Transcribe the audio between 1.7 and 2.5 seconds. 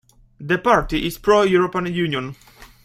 Union.